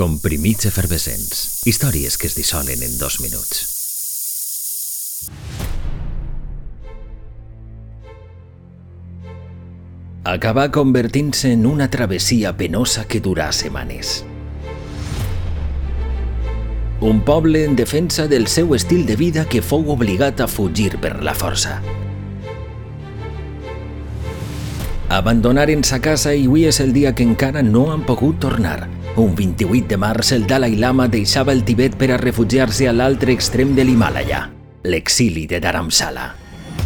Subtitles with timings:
[0.00, 1.60] Comprimits efervescents.
[1.68, 3.66] Històries que es dissolen en dos minuts.
[10.24, 14.22] Acabà convertint-se en una travessia penosa que durà setmanes.
[17.04, 21.18] Un poble en defensa del seu estil de vida que fou obligat a fugir per
[21.20, 21.76] la força.
[25.10, 28.84] Abandonaren sa casa i avui és el dia que encara no han pogut tornar.
[29.18, 33.34] Un 28 de març, el Dalai Lama deixava el Tibet per a refugiar-se a l'altre
[33.34, 34.44] extrem de l'Himàlaia,
[34.86, 36.28] l'exili de Dharamsala.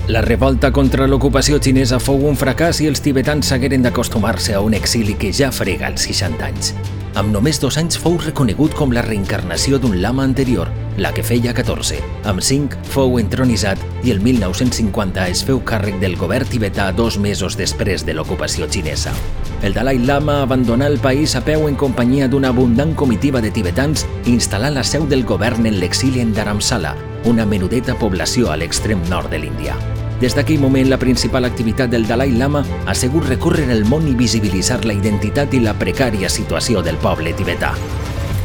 [0.09, 4.73] La revolta contra l'ocupació xinesa fou un fracàs i els tibetans s'hagueren d'acostumar-se a un
[4.73, 6.73] exili que ja frega els 60 anys.
[7.21, 11.55] Amb només dos anys fou reconegut com la reencarnació d'un lama anterior, la que feia
[11.55, 11.99] 14.
[12.29, 17.59] Amb 5 fou entronitzat i el 1950 es feu càrrec del govern tibetà dos mesos
[17.59, 19.15] després de l'ocupació xinesa.
[19.63, 24.07] El Dalai Lama abandonà el país a peu en companyia d'una abundant comitiva de tibetans
[24.25, 29.03] i instal·là la seu del govern en l'exili en Dharamsala, una menudeta població a l'extrem
[29.11, 29.77] nord de l'Índia.
[30.21, 34.15] Des d'aquell moment, la principal activitat del Dalai Lama ha sigut recórrer el món i
[34.15, 37.75] visibilitzar la identitat i la precària situació del poble tibetà.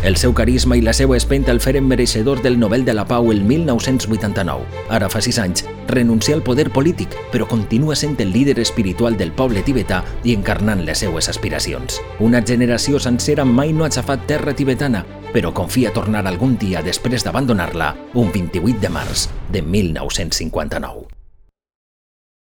[0.01, 3.33] El seu carisma i la seva espenta el feren mereixedor del Nobel de la Pau
[3.33, 4.63] el 1989.
[4.95, 9.33] Ara fa sis anys, renuncia al poder polític, però continua sent el líder espiritual del
[9.35, 11.99] poble tibetà i encarnant les seues aspiracions.
[12.23, 15.03] Una generació sencera mai no ha xafat terra tibetana,
[15.35, 21.18] però confia tornar algun dia després d'abandonar-la un 28 de març de 1959.